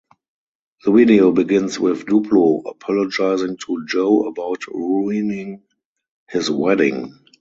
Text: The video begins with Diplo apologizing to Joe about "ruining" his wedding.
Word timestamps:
The 0.83 0.91
video 0.91 1.31
begins 1.31 1.79
with 1.79 2.07
Diplo 2.07 2.63
apologizing 2.67 3.57
to 3.67 3.85
Joe 3.85 4.21
about 4.25 4.65
"ruining" 4.65 5.61
his 6.27 6.49
wedding. 6.49 7.19